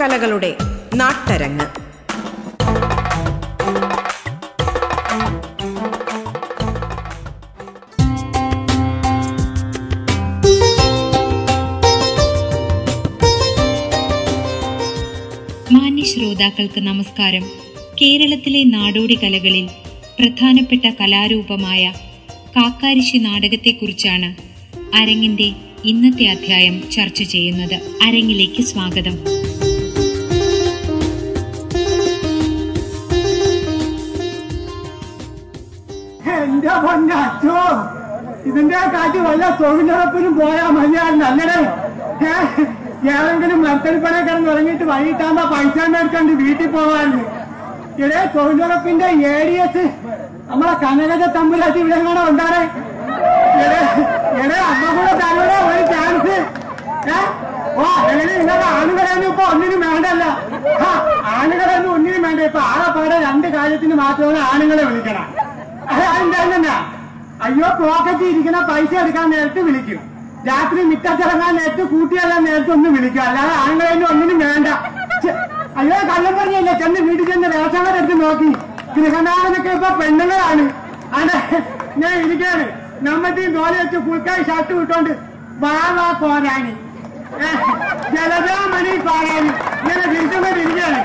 [0.00, 0.56] കലകളുടെ
[0.94, 1.64] നാട്ടരങ്ങ്.
[15.72, 17.42] മാന്യ ശ്രോതാക്കൾക്ക് നമസ്കാരം.
[18.02, 19.66] കേരളത്തിലെ നാടോടി കലകളിൽ
[20.18, 21.92] പ്രധാനപ്പെട്ട കലാരൂപമായ
[22.56, 24.36] കാക്കാരിശി നാടകത്തെക്കുറിച്ചാണ്
[24.96, 25.52] അരങ്ങിന്റെ
[25.84, 27.74] ഇന്നത്തെ അധ്യായം ചർച്ച ചെയ്യുന്നത്.
[28.02, 29.39] അരങ്ങിലേക്ക് സ്വാഗതം.
[37.40, 37.60] പൊന്നോ
[38.48, 41.24] ഇതിന്റെ കാറ്റ് വല്ല തൊഴിലുറപ്പിനും പോയാ മതിയായിരുന്നു.
[41.30, 41.56] അങ്ങനെ
[43.12, 47.22] ഏതെങ്കിലും നർത്തരിപ്പണ കിടന്ന് തുടങ്ങിയിട്ട് വൈകിട്ടാകുമ്പോ പൈസ മേടിക്കണ്ട് വീട്ടിൽ പോവായിരുന്നു.
[47.98, 49.84] ഇവിടെ തൊഴിലുറപ്പിന്റെ എ ഡി എസ്
[50.50, 52.62] നമ്മളെ കനകജ തമ്പുരാട്ടി ഇവിടെ എങ്ങനെ ഉണ്ടാറേ
[54.40, 56.36] ഇവിടെ അമ്മ കൂടെ തരൂടെ ഒരു ചാൻസ്
[57.80, 60.24] ഓ അങ്ങനെ ഇന്നലെ ആണുകളൊന്നും ഇപ്പൊ ഒന്നിനും വേണ്ടല്ല.
[61.38, 62.40] ആണുകളൊന്നും ഒന്നിനും വേണ്ട.
[62.50, 65.26] ഇപ്പൊ ആകെപ്പാടെ രണ്ട് കാര്യത്തിന് മാത്രമാണ് ആണുങ്ങളെ വിളിക്കണം.
[66.12, 66.76] അതിന്റെ അതെന്താ
[67.46, 70.00] അയ്യോ പോക്കറ്റ് ഇരിക്കുന്ന പൈസ എടുക്കാൻ നേരത്ത് വിളിക്കും.
[70.48, 73.22] രാത്രി മിറ്റത്തിറങ്ങാൻ നേരത്ത് കൂട്ടിയെല്ലാം നേരത്തെ ഒന്ന് വിളിക്കും.
[73.28, 74.68] അല്ലാതെ ആണുങ്ങളൊന്നും ഒന്നിനും വേണ്ട.
[75.80, 76.74] അയ്യോ കള്ളം പറഞ്ഞല്ലേ?
[76.82, 78.50] ചെന്ന് വീട്ടിൽ ചെന്ന് വേഷങ്ങളെടുത്ത് നോക്കി.
[78.96, 80.64] ഗൃഹനാഥനൊക്കെ ഇപ്പൊ പെണ്ണുങ്ങളാണ്.
[81.18, 81.38] അതെ
[82.02, 82.64] ഞാൻ ഇരിക്കാണ്
[83.06, 85.12] നമ്മത്തെ തോല വെച്ച് ഫുൾക്കായി ഷർട്ട് വിട്ടോണ്ട്
[85.62, 86.72] വാ വാ പോരാനി.
[88.14, 89.44] ജലജാമണി പാടാൻ
[89.80, 91.00] ഇങ്ങനെ തിരിച്ചുകൊണ്ടിരിക്കുകയാണ്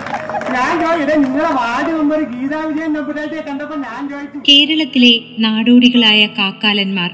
[0.54, 4.40] ഞാൻ ചോദിച്ചത് നിങ്ങളെ വാർഡ് മെമ്പർ ഗീതാ വിജയൻ നമ്പുരാട്ടിയെ കണ്ടപ്പോ ഞാൻ ചോദിച്ചു.
[4.50, 7.12] കേരളത്തിലെ നാടോടികളായ കാക്കാലന്മാർ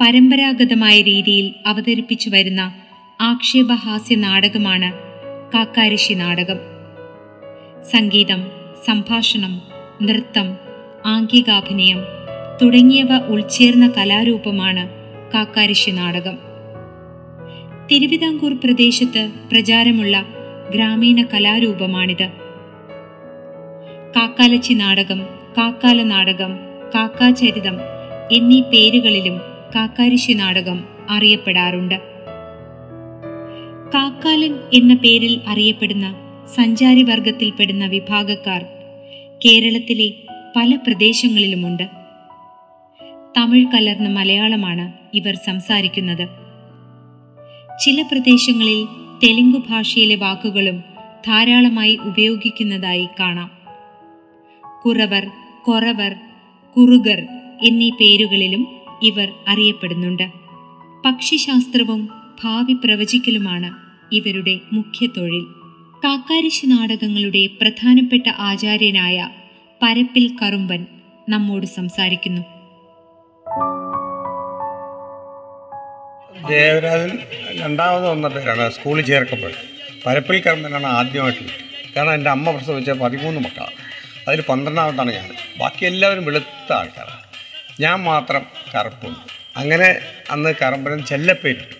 [0.00, 2.72] പരമ്പരാഗതമായ രീതിയിൽ അവതരിപ്പിച്ചു വരുന്ന
[3.20, 4.92] ആക്ഷേപഹാസ്യ നാടകമാണ്
[5.54, 6.58] കാക്കാരിശി നാടകം.
[7.92, 8.40] സംഗീതം
[8.86, 9.62] സംഭാഷണം
[10.02, 10.56] നൃത്തം
[11.06, 12.00] ആംഗികാഭിനയം
[12.62, 14.84] തുടങ്ങിയവ ഉൾച്ചേർന്ന കലാരൂപമാണ്
[15.34, 16.51] കാക്കാരിശി നാടകം.
[17.90, 20.26] തിരുവിതാംകൂർ പ്രദേശത്ത് പ്രചാരമുള്ള
[20.74, 22.28] ഗ്രാമീണ കലാരൂപമാണിത്.
[24.16, 25.22] കാക്കാലച്ചി നാടകം
[25.58, 26.56] കാക്കാല നാടകം
[26.94, 27.78] കാക്കാചരിതം
[28.32, 29.38] എന്നീ പേരുകളിലും
[29.74, 31.94] കാക്കാരിശി നാടകം അറിയപ്പെടാറുണ്ട്.
[33.94, 36.14] കാക്കാലൻ എന്ന പേരിൽ അറിയപ്പെടുന്ന
[36.54, 38.64] സഞ്ചാരി വർഗത്തിൽപ്പെടുന്ന വിഭാഗക്കാർ
[39.44, 40.12] കേരളത്തിലെ
[40.56, 41.88] പല പ്രദേശങ്ങളിലുമുണ്ട്.
[43.38, 46.41] തമിഴ് കലർന്ന മലയാളമാണ് ഇവർ സംസാരിക്കുന്നത്.
[47.82, 48.86] ചില പ്രദേശങ്ങളിൽ
[49.24, 50.80] തെലുങ്ക് ഭാഷയിലെ വാക്കുകളും
[51.26, 53.50] ധാരാളമായി ഉപയോഗിക്കുന്നതായി കാണാം.
[54.84, 55.26] കുറവർ
[55.62, 56.14] കൊറവർ
[56.76, 57.26] കുറുകർ
[57.62, 58.66] എന്നീ പേരുകളിലും
[59.02, 60.32] ഇവർ അറിയപ്പെടുന്നുണ്ട്.
[61.04, 62.08] പക്ഷിശാസ്ത്രവും
[62.44, 63.74] ഭാവി പ്രവചിക്കലുമാണ്
[64.14, 65.44] ഇവരുടെ മുഖ്യ തൊഴിൽ.
[66.04, 69.28] കാക്കാരിശി നാടകങ്ങളുടെ പ്രധാനപ്പെട്ട ആചാര്യനായ
[69.82, 70.86] പരപ്പിൽ കറുമ്പൻ
[71.28, 72.42] നമ്മോട് സംസാരിക്കുന്നു.
[76.48, 77.18] ദേവരാജൻ
[77.62, 79.52] രണ്ടാമത് വന്ന പേരാണ് സ്കൂളിൽ ചേർക്കപ്പോൾ
[80.06, 81.44] പരപ്പിൽ കർമ്മനാണ് ആദ്യമായിട്ട്
[81.96, 83.76] കാരണം എന്റെ അമ്മ പ്രസവിച്ച പതിമൂന്ന് മക്കളാണ്.
[84.28, 85.30] അതിൽ പന്ത്രണ്ടാമത്താണ് ഞാൻ.
[85.58, 87.22] ബാക്കി എല്ലാവരും വെളുത്ത ആൾക്കാരാണ്.
[87.80, 89.18] ഞാൻ മാത്രം കറുപ്പുണ്ട്.
[89.56, 90.00] അങ്ങനെ
[90.30, 91.76] അന്ന് കറമ്പരൻ ചെല്ലപ്പേരിട്ടു.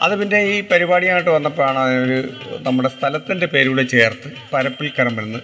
[0.00, 2.18] അത് പിന്നെ ഈ പരിപാടിയായിട്ട് വന്നപ്പോഴാണ് അതിനൊരു
[2.62, 5.38] നമ്മുടെ സ്ഥലത്തിന്റെ പേരൂടെ ചേർത്ത് പരപ്പിൽ കറമ്പനെന്ന്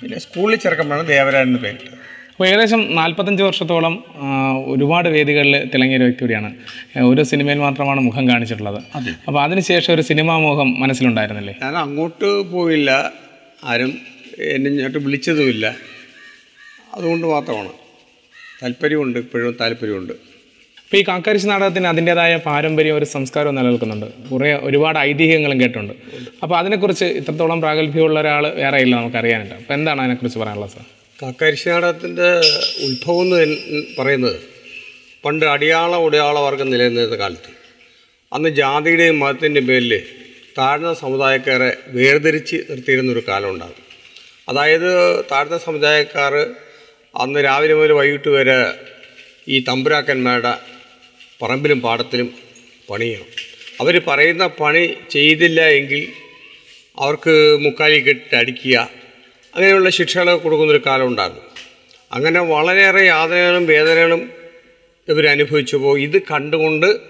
[0.00, 1.93] പിന്നെ സ്കൂളിൽ ചേർക്കുമ്പോഴാണ് ദേവരാജൻ പേരിട്ട്
[2.34, 3.94] അപ്പോൾ ഏകദേശം നാൽപ്പത്തഞ്ച് വർഷത്തോളം
[4.72, 6.48] ഒരുപാട് വേദികളിൽ തിളങ്ങിയ ഒരു വ്യക്തി കൂടിയാണ്.
[7.10, 8.78] ഒരു സിനിമയിൽ മാത്രമാണ് മുഖം കാണിച്ചിട്ടുള്ളത്.
[9.28, 11.54] അപ്പോൾ അതിനുശേഷം ഒരു സിനിമാ മോഹം മനസ്സിലുണ്ടായിരുന്നില്ലേ?
[11.62, 12.90] ഞാൻ അങ്ങോട്ട് പോയില്ല.
[13.64, 13.92] ആരും
[14.54, 15.66] എന്നെ ഇങ്ങോട്ട് വിളിച്ചതുമില്ല.
[16.94, 17.70] അതുകൊണ്ട് മാത്രമാണ്.
[18.62, 20.12] താല്പര്യമുണ്ട് ഇപ്പോഴും താല്പര്യമുണ്ട്.
[20.82, 24.08] അപ്പോൾ ഈ കാക്കാരിശ് നാടകത്തിന് അതിന്റേതായ പാരമ്പര്യം ഒരു സംസ്കാരവും നിലനിൽക്കുന്നുണ്ട്.
[24.32, 25.94] കുറേ ഒരുപാട് ഐതിഹ്യങ്ങളും കേട്ടുണ്ട്
[26.42, 30.84] അപ്പോൾ അതിനെക്കുറിച്ച് ഇത്രത്തോളം പ്രാഗൽഭ്യമുള്ള ഒരാൾ വേറെ ഇല്ല നമുക്കറിയാനുണ്ട് അപ്പോൾ എന്താണ് അതിനെക്കുറിച്ച് പറയാനുള്ളത് സാർ?
[31.22, 32.28] കാക്കാരിശി നാടകത്തിന്റെ
[32.84, 34.40] ഉത്ഭവം എന്ന് പറയുന്നത്
[35.24, 37.50] പണ്ട് അടിയാള ഉടയാള വർഗം നിലനിന്നിരുന്ന കാലത്ത്.
[38.32, 40.02] അന്ന് ജാതിയുടെയും മതത്തിന്റെയും പേരിൽ
[40.58, 43.82] താഴ്ന്ന സമുദായക്കാരെ വേർതിരിച്ച് നിർത്തിയിരുന്ന ഒരു കാലം ഉണ്ടാകും.
[44.48, 44.90] അതായത്
[45.30, 46.34] താഴ്ന്ന സമുദായക്കാർ
[47.14, 48.58] അന്ന് രാവിലെ മുതൽ വൈകിട്ട് വരെ
[49.48, 50.58] ഈ തമ്പുരാക്കന്മാരുടെ
[51.42, 52.34] പറമ്പിലും പാടത്തിലും
[52.90, 53.30] പണിയണം.
[53.80, 56.12] അവർ പറയുന്ന പണി ചെയ്തില്ല എങ്കിൽ
[56.98, 59.03] അവർക്ക് മുക്കാലി കെട്ടിട്ട് അടിക്കുക
[59.54, 61.42] അങ്ങനെയുള്ള ശിക്ഷകളൊക്കെ കൊടുക്കുന്നൊരു കാലം ഉണ്ടായിരുന്നു
[62.12, 64.30] അങ്ങനെ വളരെയേറെ യാതനകളും വേദനകളും
[65.08, 66.00] ഇവർ അനുഭവിച്ചു പോകും.
[66.00, 67.00] ഇത് കണ്ടുകൊണ്ട്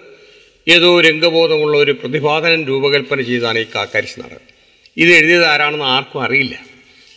[0.67, 4.55] ഏതോ രംഗബോധമുള്ള ഒരു പ്രതിപാദനം രൂപകൽപ്പന ചെയ്താണ് ഈ കാക്കാരിശ് നാടകം
[4.97, 6.59] ഇത് എഴുതിയത് ആരാണെന്ന് ആർക്കും അറിയില്ല.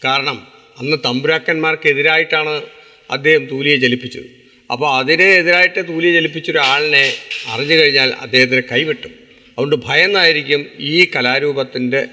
[0.04, 0.46] കാരണം
[0.78, 2.62] അന്ന് തമ്പുരാക്കന്മാർക്കെതിരായിട്ടാണ്
[3.10, 4.26] അദ്ദേഹം തൂലിയെ ചലിപ്പിച്ചത്
[4.72, 7.12] അപ്പോൾ അതിനെതിരായിട്ട് തൂലിയെ ചലിപ്പിച്ച ഒരാളിനെ
[7.46, 9.10] അറിഞ്ഞു കഴിഞ്ഞാൽ അദ്ദേഹത്തിന് കൈവിട്ടും.
[9.50, 12.08] അതുകൊണ്ട് ഭയന്നായിരിക്കും ഈ കലാരൂപത്തിന്റെ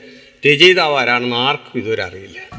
[0.48, 2.55] രചയിതാവ് ആരാണെന്ന് ആർക്കും ഇതുവരെ അറിയില്ല.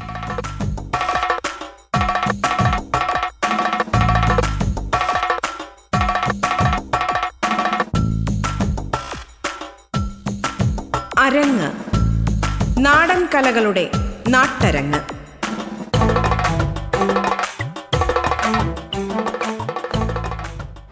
[13.37, 13.89] കലകളുടെ
[14.29, 14.99] നാട്ടരങ്ങ്.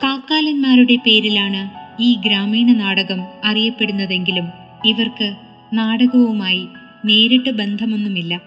[0.03, 1.69] കാക്കാലന്മാരുടെ പേരിലാണ്
[2.01, 4.45] ഈ ഗ്രാമീണ നാടകം അറിയപ്പെടുന്നതെങ്കിലും
[4.86, 5.36] ഇവർക്ക്
[5.74, 6.68] നാടകവുമായി
[7.06, 8.42] നേരിട്ട് ബന്ധമൊന്നുമില്ല.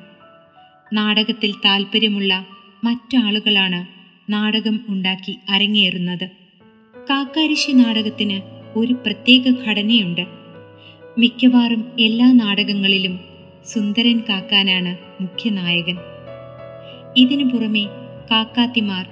[0.92, 2.46] നാടകത്തിൽ താല്പര്യമുള്ള
[2.84, 3.86] മറ്റാളുകളാണ്
[4.32, 6.28] നാടകം ഉണ്ടാക്കി അരങ്ങേറുന്നത്.
[7.10, 8.40] കാക്കാരിശി നാടകത്തിന്
[8.78, 10.26] ഒരു പ്രത്യേക ഘടനയുണ്ട്.
[11.18, 13.27] മിക്കവാറും എല്ലാ നാടകങ്ങളിലും
[13.66, 15.98] സുന്ദരൻ കാക്കാനാണ് മുഖ്യനായകൻ.
[17.16, 17.84] ഇതിനു പുറമെ
[18.30, 19.06] കാക്കാത്തിമാർ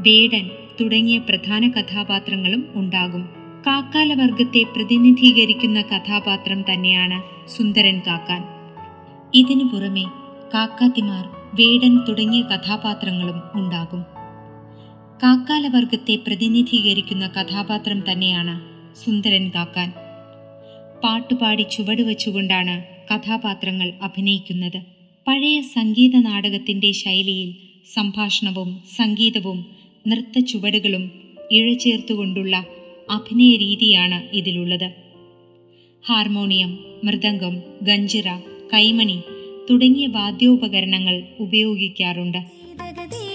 [0.00, 0.50] വേടൻ
[0.80, 3.28] തുടങ്ങിയ പ്രധാന കഥാപാത്രങ്ങളും ഉണ്ടാകും.
[3.66, 8.44] കാക്കാലവർഗത്തെ പ്രതിനിധീകരിക്കുന്ന കഥാപാത്രം തന്നെയാണ് സുന്ദരൻ കാക്കാൻ.
[9.34, 10.04] ഇതിനു പുറമെ
[10.54, 11.24] കാക്കാത്തിമാർ
[11.54, 14.02] വേടൻ തുടങ്ങിയ കഥാപാത്രങ്ങളും ഉണ്ടാകും.
[15.22, 18.60] കാക്കാലവർഗത്തെ പ്രതിനിധീകരിക്കുന്ന കഥാപാത്രം തന്നെയാണ്
[19.04, 19.92] സുന്ദരൻ കാക്കാൻ.
[21.04, 24.78] പാട്ടുപാടി ചുവടുവെച്ചുകൊണ്ടാണ് കഥാപാത്രങ്ങൾ അഭിനയിക്കുന്നത്
[25.26, 27.54] പഴയ സംഗീത നാടകത്തിന്റെ ശൈലിയിൽ
[27.94, 29.66] സംഭാഷണവും സംഗീതവും
[30.06, 31.12] നൃത്ത ചുവടുകളും
[31.52, 32.64] ഇഴചേർത്തുകൊണ്ടുള്ള
[33.10, 34.90] അഭിനയ രീതിയാണ് ഇതിലുള്ളത്
[36.04, 38.28] ഹാർമോണിയം മൃദംഗം ഗഞ്ചിറ
[38.74, 39.22] കൈമണി
[39.70, 42.38] തുടങ്ങിയ വാദ്യോപകരണങ്ങൾ ഉപയോഗിക്കാറുണ്ട്
[42.82, 43.30] അങ്ങകലെ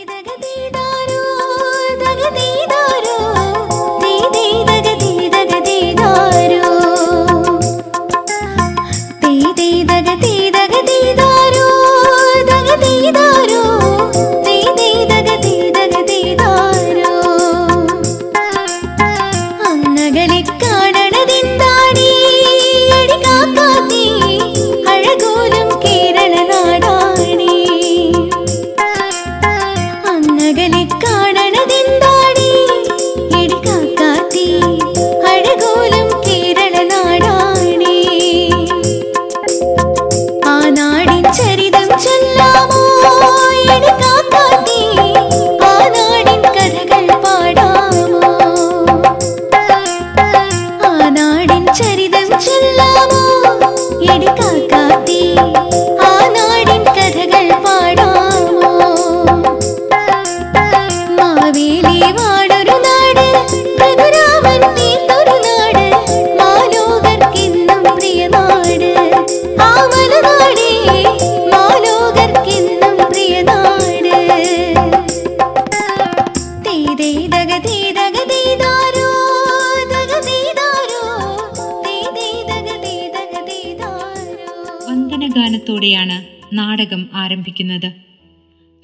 [87.56, 87.94] ആരംഭിക്കുന്നത്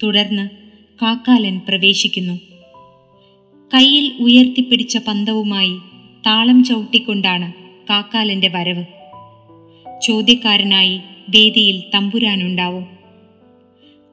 [0.02, 0.48] തുടർന്ന്
[1.02, 2.40] കാക്കാലൻ പ്രവേശിക്കുന്നു.
[3.74, 5.78] കയ്യിൽ ഉയർത്തിപ്പിടിച്ച പന്തവുമായി
[6.26, 7.52] താളം ചവിട്ടിക്കൊണ്ടാണ്
[7.90, 8.84] കാക്കാലന്റെ വരവ്.
[10.02, 12.86] ചോദ്യക്കാരനായി വേദിയിൽ തമ്പുരാനുണ്ടാവും.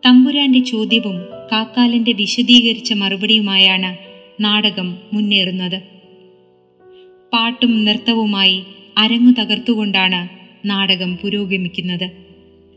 [0.06, 1.18] തമ്പുരാന്റെ ചോദ്യവും
[1.52, 3.98] കാക്കാലന്റെ വിശദീകരിച്ച മറുപടിയുമായാണ്
[4.44, 5.82] നാടകം മുന്നേറുന്നത്.
[7.34, 8.64] പാട്ടും നൃത്തവുമായി
[8.98, 10.30] അരങ്ങു തകർത്തുകൊണ്ടാണ്
[10.68, 12.29] നാടകം പുരോഗമിക്കുന്നത്.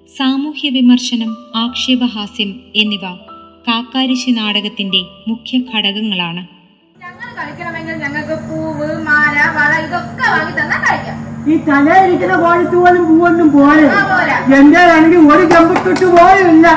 [0.09, 2.51] സാമൂഹ്യ വിമർശനം ആക്ഷേപഹാസ്യം
[2.81, 3.05] എന്നിവ
[3.69, 6.43] കാക്കാരിശി നാടകത്തിന്റെ മുഖ്യ ഘടകങ്ങളാണ്.
[7.03, 11.17] ഞങ്ങൾ കളിക്കണമെങ്കിൽ ഞങ്ങൾക്ക് പൂവ് മാല വള ഇതൊക്കെ വാങ്ങി തന്നാൽ കളിക്കാം.
[11.51, 13.97] ഈ തലയിരിക്കുന്ന കോഴിത്ത് പോലും പൂവൊന്നും പോലെ ഒരു
[16.17, 16.69] പോലും ഇല്ല.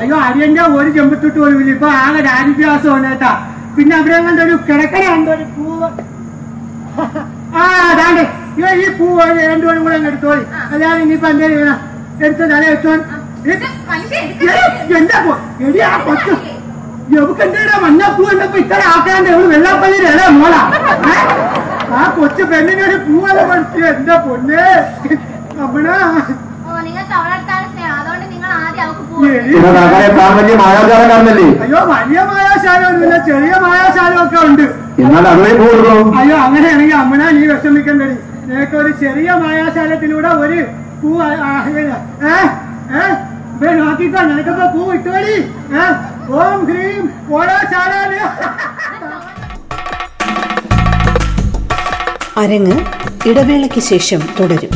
[0.00, 1.70] അയ്യോ അരിയന്റെ ഒരു ചെമ്പത്തിട്ട് പോലും ഇല്ല.
[1.76, 3.32] ഇപ്പൊ ആകെ രാജ്യഭ്യാസമാണ് കേട്ടാ.
[3.76, 5.88] പിന്നെ അവിടെ കണ്ട ഒരു കിടക്കര ഉണ്ട് ഒരു പൂവ്?
[7.58, 7.62] ആ
[7.92, 8.24] അതാണ്ട്.
[8.56, 10.44] അയ്യോ ഈ പൂ രണ്ടു രണ്ടുപേരും കൂടെ അങ്ങ് എടുത്തോളി.
[10.72, 11.78] അല്ലാതെ ഇനിയിപ്പോ എന്തേ ചെയ്യണം
[12.24, 12.92] എടുത്ത് തല വെച്ചോ
[15.00, 15.32] എന്താ പോ.
[15.66, 16.34] എടി ആ കൊച്ചു.
[17.18, 20.62] എവക്ക് എന്താ മഞ്ഞപ്പൂ എന്നപ്പോ ഇത്ര ആക്കാണ്ട് എവിടെ വെള്ളപ്പള്ളിയുടെ ഇളയ മോളാ.
[21.98, 24.64] ആ കൊച്ചു പെണ്ണിന് ഒരു പൂവല്ല പഠിച്ചു എന്താ പൊന്നെ.
[30.60, 34.64] മായാജാലക്കാരനല്ലേ അയ്യോ വലിയ മായാശാലമൊന്നുമില്ല ചെറിയ മായാശാലൊക്കെ ഉണ്ട്.
[35.04, 35.26] എന്നാൽ
[36.20, 38.16] അയ്യോ അങ്ങനെയാണെങ്കിൽ അമ്മനാ നീ വിഷമിക്കണ്ടടി.
[38.46, 40.58] നിനക്ക് ഒരു ചെറിയ മായാശാലത്തിലൂടെ ഒരു
[41.02, 41.22] പൂ
[42.26, 42.36] ഏ
[43.74, 45.36] നോക്കിക്കോ നിനക്കിപ്പോ പൂ ഇട്ടുവടി.
[45.76, 45.86] ഏ?
[46.32, 47.92] ഓം ഹ്രീം ഓരോ ശാല
[52.38, 52.76] അരങ്ങ്
[53.28, 54.72] ഇടവേളയ്ക്ക് ശേഷം തുടരും.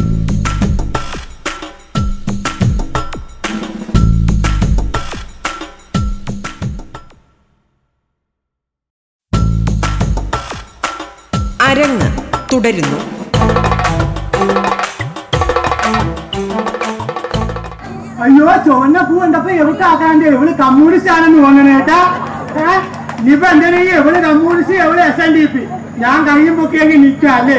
[11.62, 12.08] അരങ്ങ്
[12.52, 13.19] തുടരുന്നു.
[18.20, 22.00] അയ്യോ ചുവന്ന പൂ എന്തപ്പോ എവിടെ ആക്കാണ്ട് എവൾ കമ്മ്യൂണിസ്റ്റ് ആണെന്ന് തോന്നണേ കേട്ടാ
[22.62, 22.74] ഏ?
[23.20, 23.48] ഇനിയിപ്പോ
[23.98, 25.62] എവൾ കമ്മ്യൂണിസ്റ്റ് എവൾ എസ് എൻ ഡി പി
[25.98, 27.58] ഞാൻ കയ്യും പൊക്കിയെങ്കിൽ നിൽക്കാം അല്ലേ?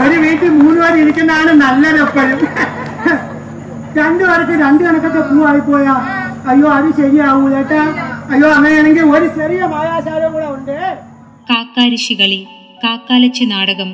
[0.00, 2.40] ഒരു വീട്ടിൽ മൂന്ന് പേര് ഇരിക്കുന്നതാണ് നല്ലത് എപ്പോഴും.
[3.96, 5.94] രണ്ടു പേർക്ക് രണ്ട് കണക്കത്തെ പൂവായി പോയാ.
[6.48, 7.82] അയ്യോ അത് ശരിയാവൂ ചേട്ടാ
[8.30, 10.76] അയ്യോ അങ്ങനെയാണെങ്കിൽ ഒരു ചെറിയ മായാശാലം കൂടെ ഉണ്ട്.
[11.50, 12.40] കാക്കാരിശികളി
[12.84, 13.90] കാക്കാലച്ചി നാടകം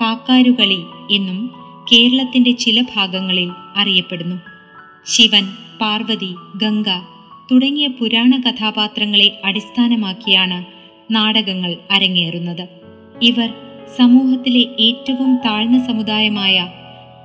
[0.00, 1.50] കാക്കാരുകളി എന്നും
[1.92, 4.36] കേരളത്തിന്റെ ചില ഭാഗങ്ങളിൽ അറിയപ്പെടുന്നു.
[5.06, 6.84] ശിവൻ പാർവതി ഗംഗ
[7.52, 10.64] തുടങ്ങിയ പുരാണ കഥാപാത്രങ്ങളെ അടിസ്ഥാനമാക്കിയാണ്
[11.12, 12.68] നാടകങ്ങൾ അരങ്ങേറുന്നത്.
[13.22, 13.54] ഇവർ
[13.96, 16.68] സമൂഹത്തിലെ ഏറ്റവും താഴ്ന്ന സമുദായമായ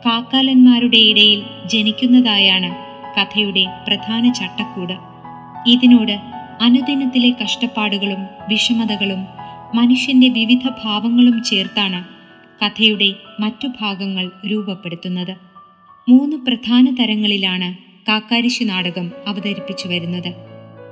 [0.06, 2.76] കാക്കാലന്മാരുടെ ഇടയിൽ ജനിക്കുന്നതായാണ്
[3.20, 4.94] കഥയുടെ പ്രധാന ചട്ടക്കൂട്.
[5.68, 6.20] ഇതിനോട്
[6.62, 9.26] അനുദിനത്തിലെ കഷ്ടപ്പാടുകളും വിഷമതകളും
[9.76, 12.15] മനുഷ്യന്റെ വിവിധ ഭാവങ്ങളും ചേർത്താണ്
[12.64, 15.36] കഥയുടെ മറ്റു ഭാഗങ്ങൾ രൂപപ്പെടുത്തുന്നത്.
[16.10, 20.34] മൂന്ന് പ്രധാന തരങ്ങളിലാണ് കാക്കാരിശി നാടകം അവതരിപ്പിച്ചു വരുന്നത്.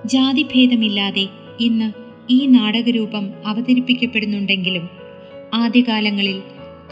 [0.05, 1.27] ജാതിഭേദമില്ലാതെ
[1.59, 1.91] ഇന്ന്
[2.29, 4.89] ഈ നാടകരൂപം അവതരിപ്പിക്കപ്പെടുന്നുണ്ടെങ്കിലും
[5.53, 6.39] ആദ്യകാലങ്ങളിൽ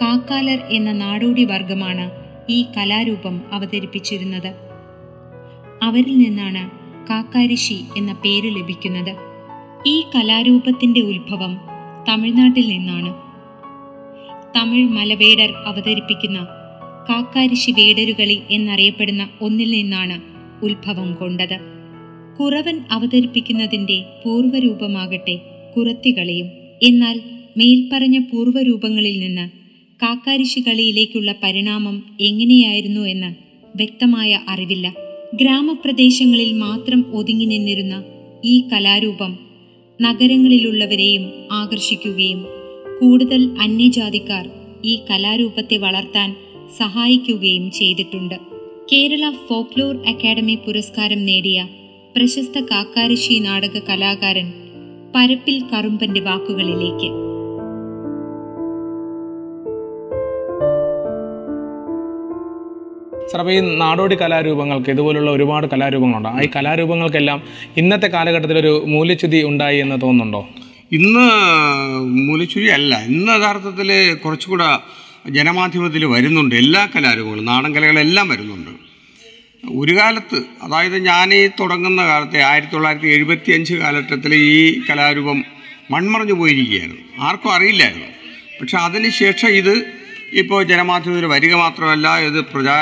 [0.02, 2.12] കാക്കാലർ എന്ന നാടോടി വർഗമാണ്
[2.50, 4.54] ഈ കലാരൂപം അവതരിപ്പിച്ചിരുന്നത്.
[5.84, 6.72] അവരിൽ നിന്നാണ്
[7.10, 9.16] കാക്കാരിശി എന്ന പേര് ലഭിക്കുന്നത്.
[9.86, 11.62] ഈ കലാരൂപത്തിന്റെ ഉത്ഭവം
[12.10, 13.31] തമിഴ്നാട്ടിൽ നിന്നാണ്.
[14.56, 16.48] തമിഴ് മലവേടർ അവതരിപ്പിക്കുന്ന
[17.10, 20.22] കാക്കാരിശി വേടരുകളി എന്നറിയപ്പെടുന്ന ഒന്നിൽ നിന്നാണ്
[20.66, 21.60] ഉത്ഭവം കൊണ്ടത്.
[22.40, 25.40] കുറവൻ അവതരിപ്പിക്കുന്നതിന്റെ പൂർവരൂപമാകട്ടെ
[25.78, 26.48] കുറത്തികളിയും.
[26.84, 27.22] എന്നാൽ
[27.58, 29.50] മേൽപ്പറഞ്ഞ പൂർവരൂപങ്ങളിൽ നിന്ന്
[30.04, 33.36] കാക്കാരിശി കളിയിലേക്കുള്ള പരിണാമം എങ്ങനെയായിരുന്നു എന്ന്
[33.76, 34.94] വ്യക്തമായ അറിവില്ല.
[35.34, 38.04] ഗ്രാമപ്രദേശങ്ങളിൽ മാത്രം ഒതുങ്ങി നിന്നിരുന്ന
[38.46, 39.40] ഈ കലാരൂപം
[40.02, 42.61] നഗരങ്ങളിലുള്ളവരെയും ആകർഷിക്കുകയും
[43.02, 44.50] കൂടുതൽ അന്യജാതിക്കാർ
[44.86, 46.36] ഈ കലാരൂപത്തെ വളർത്താൻ
[46.78, 48.36] സഹായിക്കുകയും ചെയ്തിട്ടുണ്ട്.
[48.94, 51.68] കേരള ഫോക്ലോർ അക്കാദമി പുരസ്കാരം നേടിയ
[52.16, 54.54] പ്രശസ്ത കാക്കാരശ്ശി നാടക കലാകാരൻ
[55.16, 57.10] പരപ്പിൽ കറുമ്പന്റെ വാക്കുകളിലേക്ക്.
[63.28, 66.30] സാർ അപ്പോൾ ഈ നാടോടി കലാരൂപങ്ങൾക്ക് ഇതുപോലുള്ള ഒരുപാട് കലാരൂപങ്ങളുണ്ട്.
[66.30, 67.42] ആ ഈ കലാരൂപങ്ങൾക്കെല്ലാം
[67.78, 70.48] ഇന്നത്തെ കാലഘട്ടത്തിൽ ഒരു മൂല്യച്യുതി ഉണ്ടായി എന്ന് തോന്നുന്നുണ്ടോ?
[70.92, 71.26] ഇന്ന്
[72.28, 73.06] മൂലച്ചുരി അല്ല.
[73.06, 74.80] ഇന്ന് യഥാർത്ഥത്തിൽ കുറച്ചുകൂടെ
[75.30, 78.70] ജനമാധ്യമത്തിൽ വരുന്നുണ്ട് എല്ലാ കലാരൂപങ്ങളും നാടൻ കലകളെല്ലാം വരുന്നുണ്ട്.
[79.70, 85.46] ഒരു കാലത്ത് അതായത് ഞാൻ ഈ തുടങ്ങുന്ന കാലത്തെ ആയിരത്തി തൊള്ളായിരത്തി എഴുപത്തി അഞ്ച് കാലഘട്ടത്തിൽ ഈ കലാരൂപം
[85.92, 87.02] മൺമറഞ്ഞു പോയിരിക്കുകയായിരുന്നു.
[87.20, 88.08] ആർക്കും അറിയില്ലായിരുന്നു.
[88.62, 89.86] പക്ഷെ അതിനുശേഷം ഇത്
[90.34, 92.76] ഇപ്പോൾ ജനമാധ്യമത്തിൽ വരിക മാത്രമല്ല ഇത് പ്രജാ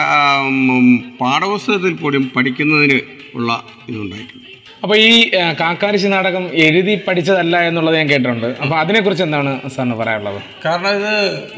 [1.22, 3.00] പാഠപുസ്തകത്തിൽ പോലും പഠിക്കുന്നതിന്
[3.36, 4.59] ഉള്ള ഇതുണ്ടായിട്ടുണ്ട്.
[4.84, 5.12] അപ്പോൾ ഈ
[5.62, 8.48] കാക്കാരിശി നാടകം എഴുതി പഠിച്ചതല്ല എന്നുള്ളത് ഞാൻ കേട്ടിട്ടുണ്ട്.
[8.64, 10.40] അപ്പോൾ അതിനെക്കുറിച്ച് എന്താണ് സാറിന് പറയാനുള്ളത്?
[10.66, 11.14] കാരണം ഇത്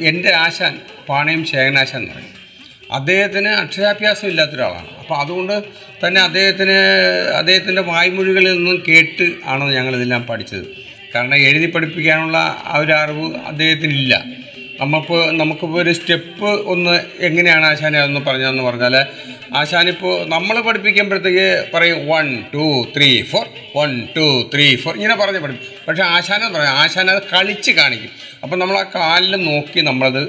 [0.09, 0.73] എന്റെ ആശാൻ
[1.09, 2.31] പാണയം ശേഖനാശാൻ എന്ന് പറയും.
[2.97, 5.55] അദ്ദേഹത്തിന് അക്ഷരാഭ്യാസം ഇല്ലാത്ത ഒരാളാണ് അപ്പോൾ അതുകൊണ്ട്
[6.03, 6.77] തന്നെ അദ്ദേഹത്തിന്
[7.39, 10.65] അദ്ദേഹത്തിന്റെ വായ്മൊഴികളിൽ നിന്നും കേട്ട് ആണ് ഞങ്ങൾ ഇതെല്ലാം പഠിച്ചത്.
[11.13, 12.37] കാരണം എഴുതി പഠിപ്പിക്കാനുള്ള
[12.73, 14.13] ആ ഒരു അറിവ് അദ്ദേഹത്തിനില്ല.
[14.79, 18.95] നമ്മളിപ്പോൾ നമുക്കിപ്പോൾ ഒരു സ്റ്റെപ്പ് ഒന്ന് എങ്ങനെയാണ് ആശാനെ അതൊന്ന് പറഞ്ഞതെന്ന് പറഞ്ഞാൽ
[19.55, 25.77] ആശാനിപ്പോൾ നമ്മൾ പഠിപ്പിക്കുമ്പോഴത്തേക്ക് പറയും one two three four one two three four ഇങ്ങനെ പറഞ്ഞ് പഠിപ്പിക്കും.
[25.87, 28.11] പക്ഷേ ആശാന പറയാം ആശാന അത് കളിച്ച് കാണിക്കും.
[28.43, 30.21] അപ്പം നമ്മൾ ആ കാലിൽ നോക്കി നമ്മളത്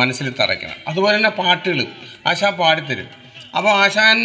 [0.00, 0.76] മനസ്സിൽ തറയ്ക്കണം.
[0.88, 1.86] അതുപോലെ തന്നെ പാട്ടുകൾ
[2.26, 3.08] ആശാൻ പാടിത്തരും.
[3.56, 4.16] അപ്പോൾ ആശാൻ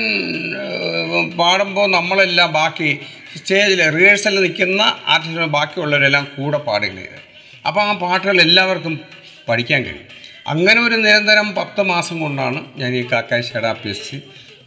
[1.37, 2.99] പാടുമ്പോൾ നമ്മളെല്ലാം ബാക്കി
[3.37, 7.21] സ്റ്റേജിൽ റിഹേഴ്സലിൽ നിൽക്കുന്ന ആർട്ടിസ്റ്റുകൾ ബാക്കിയുള്ളവരെല്ലാം കൂടെ പാടുകയാണ്
[7.67, 8.99] അപ്പോൾ ആ പാട്ടുകൾ എല്ലാവർക്കും
[9.47, 10.09] പഠിക്കാൻ കഴിയും.
[10.47, 14.17] അങ്ങനെ ഒരു നിരന്തരം പത്ത് മാസം കൊണ്ടാണ് ഞാൻ ഈ കാക്കാശ്ശേട അഭ്യസിച്ച്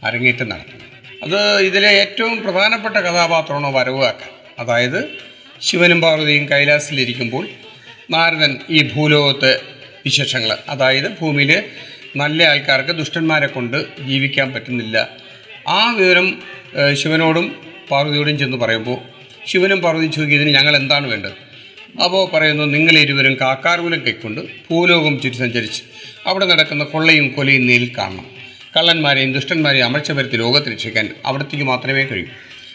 [0.03, 0.85] അരങ്ങേറ്റം നടത്തുന്നത്.
[1.23, 4.99] അത് ഇതിലെ ഏറ്റവും പ്രധാനപ്പെട്ട കഥാപാത്രമാണ് വരവുകാക്കൻ അതായത്
[5.61, 7.45] ശിവനും പാർവതിയും കൈലാസിലിരിക്കുമ്പോൾ
[8.11, 9.53] നാരദൻ ഈ ഭൂലോകത്തെ
[10.05, 11.51] വിശേഷങ്ങൾ അതായത് ഭൂമിയിൽ
[12.15, 13.77] നല്ല ആൾക്കാർക്ക് ദുഷ്ടന്മാരെ കൊണ്ട്
[14.09, 14.97] ജീവിക്കാൻ പറ്റുന്നില്ല.
[15.67, 16.27] ആ വിവരം
[16.93, 17.47] ശിവനോടും
[17.91, 18.97] പാർവതിയോടും ചെന്ന് പറയുമ്പോൾ
[19.47, 21.35] ശിവനും പാർവതിയും ചോദിക്കും ഇതിന് ഞങ്ങൾ എന്താണ് വേണ്ടത്?
[22.03, 25.83] അപ്പോൾ പറയുന്നു നിങ്ങൾ ഇരുവരും കാക്കാർകുലം കൈക്കൊണ്ട് ഭൂലോകം ചുറ്റി സഞ്ചരിച്ച്
[26.25, 28.31] അവിടെ നടക്കുന്ന കൊള്ളയും കൊലയും നീൽ കാണണം.
[28.77, 32.25] കള്ളന്മാരെയും ദുഷ്ടന്മാരെയും അമർച്ച വരുത്തി ലോകത്ത് രക്ഷിക്കാൻ അവിടത്തേക്ക് മാത്രമേ കഴിയൂ.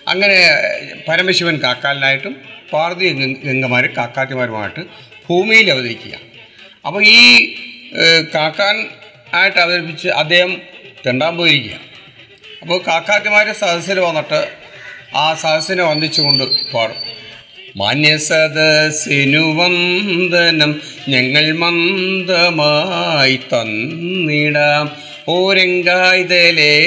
[0.09, 0.49] അങ്ങനെ
[1.09, 2.37] പരമശിവൻ കാക്കാലിനായിട്ടും
[2.73, 4.81] പാർവതി ഗംഗ- ഗംഗമാർ കാക്കാത്തിമാരുമായിട്ട്
[5.31, 6.19] ഭൂമിയിൽ അവതരിക്കുക.
[6.87, 7.55] അപ്പോൾ ഈ
[8.35, 8.87] കാക്കാൻ
[9.35, 10.63] ആയിട്ട് അവതരിപ്പിച്ച് അദ്ദേഹം
[11.07, 11.77] തെണ്ടാൻ പോയിരിക്കുക.
[12.63, 14.53] അപ്പോൾ കാക്കാത്തിമാരെ സദസ്സിൽ വന്നിട്ട്
[15.17, 17.23] ആ സദസ്സിനെ വന്ദിച്ചുകൊണ്ട് പാടും
[17.77, 24.93] മാന്യസദസ്സിനു വന്ദനം ഞങ്ങൾ മന്ദമായി തന്നിടാം.
[25.29, 26.83] ഓരങ്കായ്തലേ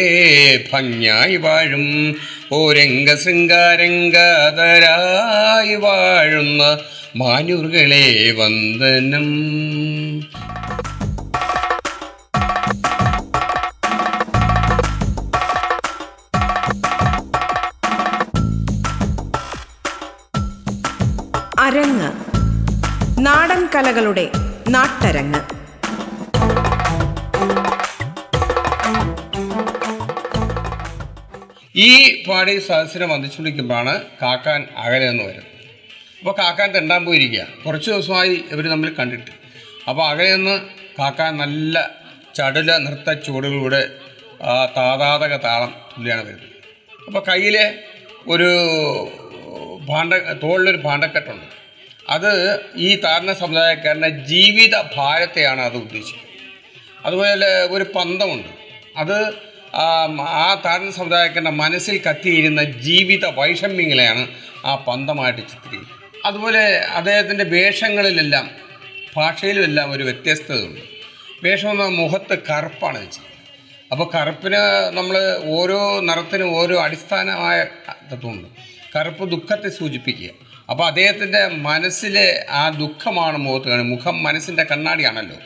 [0.74, 2.16] ഭംഗിയായി വാഴും.
[2.52, 6.78] ഓരംഗ ശൃംഗാരംഗതരായി വാഴുന്ന
[7.16, 9.26] മാനൂറുകളെ വന്ദനം.
[23.76, 24.24] കലകളുടെ
[24.70, 25.40] നാട്ടരങ്ങ്.
[31.76, 35.52] ഈ പാടി സദസ്സിനെ വന്നിച്ചുകൊണ്ടിരിക്കുമ്പോഴാണ് കാക്കാൻ അകലെ നിന്ന് വരുന്നത്.
[36.20, 37.48] അപ്പോൾ കാക്കാൻ തെണ്ടാൻ പോയിരിക്കുക.
[37.66, 39.32] കുറച്ച് ദിവസമായി ഇവർ തമ്മിൽ കണ്ടിട്ട്.
[39.90, 40.56] അപ്പോൾ അകലെ നിന്ന്
[41.00, 41.76] കാക്കാൻ നല്ല
[42.36, 43.82] ചടുല നൃത്ത ചുവടുകളിലൂടെ
[44.78, 46.56] താതാതക താളം തുല്യാണ് വരുന്നത്.
[47.08, 47.58] അപ്പോൾ കയ്യിൽ
[48.28, 48.50] ഒരു
[49.90, 50.14] ഭാണ്ഡ
[50.44, 51.65] തോളിലൊരു ഭാണ്ഡക്കെട്ടുണ്ട്.
[52.10, 56.26] അത് ഈ താരണ സമുദായക്കാരന്റെ ജീവിത ഭാരത്തെയാണ് അത് ഉദ്ദേശിക്കുന്നത്
[57.06, 58.48] അതുപോലെ ഒരു പന്തമുണ്ട്.
[58.98, 59.34] അത്
[59.76, 59.88] ആ
[60.22, 64.28] ആ താഴ്ന്ന സമുദായക്കാരന്റെ മനസ്സിൽ കത്തിയിരുന്ന ജീവിത വൈഷമ്യങ്ങളെയാണ്
[64.66, 66.26] ആ പന്തമായിട്ട് ചിത്രീകരിക്കുന്നത്.
[66.26, 68.52] അതുപോലെ അദ്ദേഹത്തിന്റെ വേഷങ്ങളിലെല്ലാം
[69.16, 70.82] ഭാഷയിലുമെല്ലാം ഒരു വ്യത്യസ്തതയുണ്ട്.
[71.44, 73.36] വേഷം എന്ന മുഖത്ത് കറുപ്പാണ് വെച്ചത്
[73.92, 74.58] അപ്പോൾ കറുപ്പിന്
[74.94, 77.66] നമ്മൾ ഓരോ നിറത്തിനും ഓരോ അടിസ്ഥാനമായ
[78.12, 78.48] തത്വമുണ്ട്.
[78.96, 80.45] കറുപ്പ് ദുഃഖത്തെ സൂചിപ്പിക്കുക.
[80.70, 83.98] അപ്പോൾ അദ്ദേഹത്തിന്റെ മനസ്സിലെ ആ ദുഃഖമാണ് മുഖത്ത് കാണുന്നത്.
[83.98, 85.38] മുഖം മനസ്സിന്റെ കണ്ണാടിയാണല്ലോ.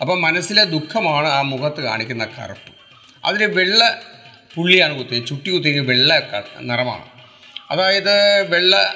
[0.00, 2.72] അപ്പോൾ മനസ്സിലെ ദുഃഖമാണ് ആ മുഖത്ത് കാണിക്കുന്ന കറുപ്പ്.
[3.24, 4.02] അതിൽ വെള്ള
[4.54, 6.22] പുള്ളിയാണ് കുത്തിയത് ചുട്ടി കുത്തിയ വെള്ള
[6.60, 7.04] നിറമാണ്.
[7.70, 8.94] അതായത് വെള്ള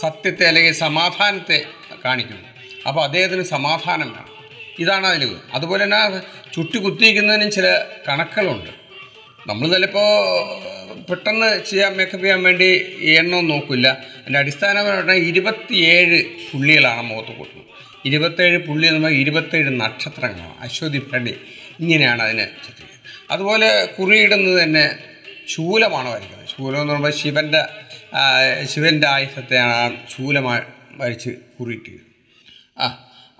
[0.00, 1.64] സത്യത്തെ അല്ലെങ്കിൽ സമാധാനത്തെ
[2.04, 2.48] കാണിക്കുന്നു.
[2.88, 4.32] അപ്പോൾ അദ്ദേഹത്തിന് സമാധാനം വേണം.
[4.78, 6.20] ഇതാണ് അതിൽ അതുപോലെ തന്നെ
[6.54, 8.70] ചുട്ടി കുത്തിയിരിക്കുന്നതിനും ചില കണക്കുകളുണ്ട്.
[9.46, 10.26] നമ്മൾ ചിലപ്പോൾ
[11.08, 12.68] പെട്ടെന്ന് ചെയ്യാൻ മേക്കപ്പ് ചെയ്യാൻ വേണ്ടി
[13.20, 13.88] എണ്ണം നോക്കില്ല.
[14.20, 16.18] അതിന്റെ അടിസ്ഥാനപരമായിട്ട് ഇരുപത്തിയേഴ്
[16.50, 17.68] പുള്ളികളാണ് മുഖത്ത് കൂട്ടുന്നത്.
[18.04, 20.54] ഇരുപത്തേഴ് പുള്ളി എന്ന് പറഞ്ഞാൽ ഇരുപത്തേഴ് നക്ഷത്രങ്ങളാണ്.
[20.60, 21.34] അശ്വതി ഭരണി
[21.80, 23.30] ഇങ്ങനെയാണ് അതിന് ചിത്രീകരിക്കുന്നത്.
[23.30, 23.68] അതുപോലെ
[23.98, 24.84] കുറിയിടുന്നത് തന്നെ
[25.48, 26.48] ശൂലമാണ് വരയ്ക്കുന്നത്.
[26.56, 27.62] ശൂലം എന്ന് പറയുമ്പോൾ ശിവന്റെ
[28.72, 30.62] ശിവന്റെ ആയുധത്തെയാണ് ആ ശൂലമായി
[31.00, 31.30] വരച്ച്
[31.60, 32.00] കുറിയിട്ടത്
[32.78, 32.86] ആ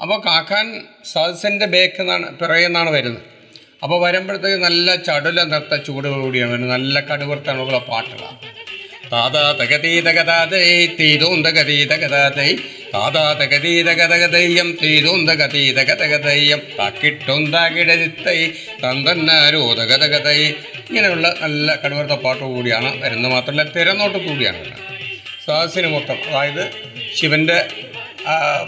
[0.03, 0.67] അപ്പോൾ കാക്കാൻ
[1.13, 3.32] സദസ്സിന്റെ ബേക്ക് എന്നാണ് പിറയെന്നാണ് വരുന്നത്.
[3.85, 6.73] അപ്പോൾ വരുമ്പോഴത്തേക്ക് നല്ല ചടുല നൃത്ത ചൂടോടുകൂടിയാണ് വരുന്നത്.
[6.77, 8.39] നല്ല കടുവർത്തണമുള്ള പാട്ടുകളാണ്
[9.13, 12.51] താതാ തകതീതകതാതൈ തീതോന്തകതീതകതാതൈ
[12.93, 18.39] താതാ തകതീതകതകതയ്യം തീതോന്തകതീതകതകതയ്യം താക്കിട്ടൊന്താകിടതിത്തൈ
[18.83, 20.39] തന്തന്നാരോതകതകതൈ
[20.89, 23.33] ഇങ്ങനെയുള്ള നല്ല കടുവർത്ത പാട്ട് കൂടിയാണ് വരുന്നത്.
[23.35, 24.63] മാത്രമല്ല തിരനോട്ട് കൂടിയാണ്
[25.47, 26.65] സദസ്സിന് മൊത്തം അതായത്
[27.19, 27.59] ശിവന്റെ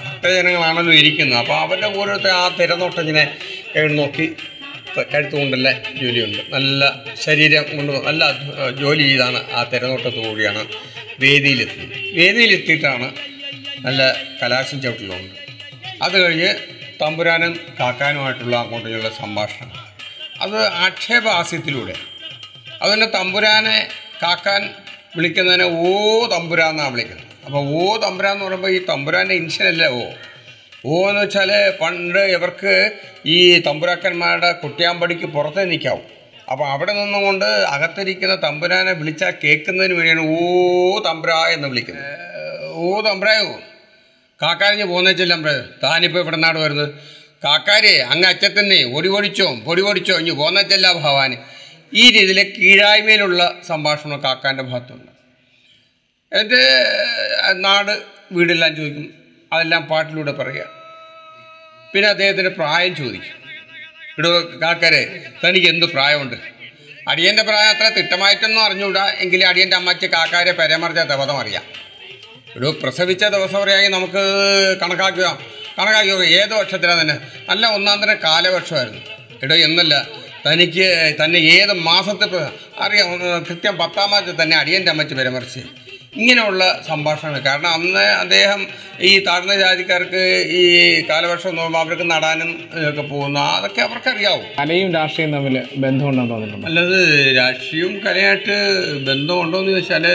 [0.05, 1.39] ഭക്തജനങ്ങളാണല്ലോ ഇരിക്കുന്നത്.
[1.43, 3.25] അപ്പോൾ അവരുടെ ഓരോരുത്തർ ആ തിരനോട്ടം ഇങ്ങനെ
[4.01, 4.27] നോക്കി
[4.99, 6.39] ത- കഴുത്ത് കൊണ്ടല്ല ജോലിയുണ്ട്.
[6.51, 8.25] നല്ല ശരീരം കൊണ്ട് നല്ല
[8.71, 10.67] ജോലി ചെയ്താണ് ആ തിരനോട്ടത്തു കൂടിയാണ്
[11.21, 11.99] വേദിയിലെത്തുന്നത്.
[12.13, 13.13] വേദിയിലെത്തിയിട്ടാണ്
[13.79, 15.35] നല്ല കലാശം ചവിട്ടിലുണ്ട്
[16.03, 16.55] അത് കഴിഞ്ഞ്
[17.03, 19.73] തമ്പുരാനും കാക്കാനുമായിട്ടുള്ള അങ്ങോട്ടുള്ള സംഭാഷണം.
[20.41, 21.95] അത് ആക്ഷേപഹാസ്യത്തിലൂടെ
[22.83, 23.89] അതുതന്നെ തമ്പുരാനെ
[24.23, 24.75] കാക്കാൻ
[25.17, 27.27] വിളിക്കുന്നതിനെ ഓ തമ്പുരാന്നാണ് വിളിക്കുന്നത്.
[27.47, 30.01] അപ്പോൾ ഓ തമ്പുരാൻ എന്ന് പറയുമ്പോൾ ഈ തമ്പുരാന്റെ ഇൻഷനല്ലേ ഓ?
[30.87, 32.73] ഓ എന്ന് വെച്ചാൽ പണ്ട് ഇവർക്ക്
[33.27, 36.03] ഈ തമ്പുരാക്കന്മാരുടെ കുട്ടിയാമ്പടിക്ക് പുറത്തേ നിൽക്കാവും.
[36.53, 42.13] അപ്പോൾ അവിടെ നിന്നുകൊണ്ട് അകത്തിരിക്കുന്ന തമ്പുരാനെ വിളിച്ചാൽ കേൾക്കുന്നതിന് വേണ്ടിയാണ് ഓ തമ്പുരാ എന്ന് വിളിക്കുന്നത്.
[42.73, 43.61] ഓ തമ്പുരായോ
[44.43, 45.43] കാക്കാരിഞ്ഞ് പോന്നേച്ചെല്ലാം
[45.83, 46.89] താനിപ്പോൾ ഇവിടെ നാട് വരുന്നത്?
[47.45, 50.87] കാക്കാരെ അങ്ങ് അച്ചത്തന്നെ ഒടി പൊടിച്ചോ പൊടി പൊടിച്ചോ ഇനി പോകുന്ന വെച്ചല്ല
[51.95, 55.11] ഈ രീതിയിലെ കീഴായ്മയിലുള്ള സംഭാഷണം കാക്കാന്റെ ഭാഗത്തുണ്ട്.
[56.33, 56.63] എന്നിട്ട്
[57.65, 57.93] നാട്
[58.33, 59.24] വീടെല്ലാം ചോദിക്കും.
[59.55, 60.65] അതെല്ലാം പാട്ടിലൂടെ പറയുക.
[61.93, 63.37] പിന്നെ അദ്ദേഹത്തിന്റെ പ്രായം ചോദിക്കും.
[64.15, 64.31] ഇവിടെ
[64.67, 65.03] ആൾക്കാരെ
[65.43, 66.37] തനിക്ക് എന്ത് പ്രായമുണ്ട്?
[67.09, 71.65] അടിയന്റെ പ്രായം അത്ര തിട്ടമായിട്ടൊന്നും അറിഞ്ഞുകൂടാ എങ്കിലും അടിയന്റെ അമ്മയ്ക്ക് കാക്കാരെ പരമർജ ദിവസം അറിയാം.
[72.57, 74.23] ഒരു പ്രസവിച്ച ദിവസം പറയുകയാണെങ്കിൽ നമുക്ക്
[74.83, 75.29] കണക്കാക്കുക
[75.79, 77.17] കണക്കാക്കുക ഏത് വർഷത്തിലാണ് തന്നെ?
[77.49, 79.01] നല്ല ഒന്നാം തരം കാലവർഷമായിരുന്നു.
[79.43, 79.95] ഇടോ എന്നല്ല
[80.47, 80.87] തനിക്ക്
[81.25, 82.27] തന്നെ ഏത് മാസത്തെ
[82.85, 83.09] അറിയാം
[83.45, 85.84] കൃത്യം പത്താം മാസത്തിൽ തന്നെ അടിയന്റെ അമ്മച്ച് പരാമർശിച്ച്
[86.21, 87.41] ഇങ്ങനെയുള്ള സംഭാഷണങ്ങൾ.
[87.49, 88.61] കാരണം അന്ന് അദ്ദേഹം
[89.09, 90.23] ഈ താഴ്ന്ന ജാതിക്കാർക്ക്
[90.61, 90.63] ഈ
[91.11, 92.51] കാലവർഷം എന്ന് പറയുമ്പോൾ അവർക്ക് നടാനും
[92.91, 96.67] ഒക്കെ പോകുന്ന അതൊക്കെ അവർക്കറിയാവും കലയും രാഷ്ട്രീയം തമ്മിൽ ബന്ധമുണ്ടെന്ന് തോന്നിയിട്ടുണ്ട്?
[96.71, 97.01] അല്ലത്
[97.41, 98.57] രാഷ്ട്രീയവും കലയായിട്ട്
[99.09, 100.07] ബന്ധമുണ്ടോ എന്ന് ചോദിച്ചാൽ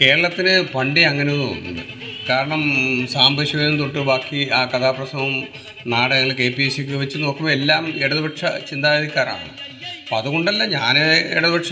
[0.00, 1.82] കേരളത്തിന് പണ്ടേ അങ്ങനെ തോന്നുന്നുണ്ട്
[2.30, 2.62] കാരണം
[3.14, 5.32] സാമ്പശിവനും തൊട്ട് ബാക്കി ആ കഥാപ്രസവം
[5.92, 9.48] നാടകങ്ങൾ കെ പി എസ് സിക്ക് വെച്ച് നോക്കുമ്പോൾ എല്ലാം ഇടതുപക്ഷ ചിന്താഗതിക്കാരാണ്.
[10.04, 10.94] അപ്പോൾ അതുകൊണ്ടല്ല ഞാൻ
[11.36, 11.70] ഇടതുപക്ഷ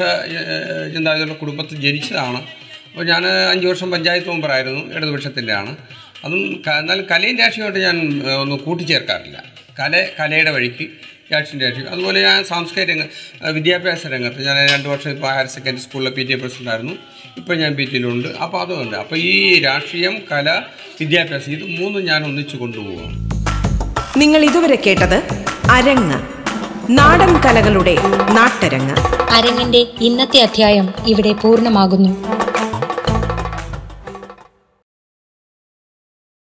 [0.94, 2.42] ചിന്താഗതിയുടെ കുടുംബത്തിൽ ജനിച്ചതാണ്.
[2.92, 5.76] അപ്പോൾ ഞാൻ അഞ്ച് വർഷം പഞ്ചായത്ത് മെമ്പറായിരുന്നു ഇടതുപക്ഷത്തിന്റെ ആണ്
[6.24, 9.44] അതും എന്നാൽ കലയും രാഷ്ട്രീയമായിട്ട് ഞാൻ ഒന്നും കൂട്ടിച്ചേർക്കാറില്ല.
[9.80, 10.88] കല കലയുടെ വഴിക്ക്
[11.32, 13.02] രാഷ്ട്രീയ രാഷ്ട്രീയം അതുപോലെ ഞാൻ സാംസ്കാരിക രംഗ
[13.48, 16.92] വിദ്യാഭ്യാസ രംഗത്ത് ഞാൻ രണ്ട് വർഷം ഇപ്പോൾ ഹയർ സെക്കൻഡറി സ്കൂളിലെ പി ടി എ പ്രസിഡന്റായിരുന്നു
[17.36, 20.62] ഇപ്പോൾ ഞാൻ പി ടിയിലുണ്ട് അപ്പോൾ അതുകൊണ്ട് അപ്പോൾ ഈ രാഷ്ട്രീയം കല
[21.00, 23.28] വിദ്യാഭ്യാസം ഇത് മൂന്നും ഞാൻ ഒന്നിച്ചു കൊണ്ടുപോകും
[24.16, 25.18] നിങ്ങൾ ഇതുവരെ കേട്ടത്
[25.70, 26.20] അരങ്ങ്.
[26.90, 27.94] നാടൻ കലകളുടെ
[28.30, 28.94] നാട്ടരങ്ങ്.
[29.30, 32.41] അരങ്ങിന്റെ ഇന്നത്തെ അധ്യായം ഇവിടെ പൂർണമാകുന്നു.